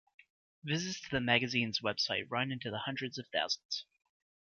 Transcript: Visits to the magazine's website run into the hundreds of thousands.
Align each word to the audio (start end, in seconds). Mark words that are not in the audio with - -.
Visits 0.63 0.99
to 0.99 1.09
the 1.11 1.21
magazine's 1.21 1.81
website 1.81 2.25
run 2.27 2.51
into 2.51 2.71
the 2.71 2.79
hundreds 2.79 3.19
of 3.19 3.27
thousands. 3.27 3.85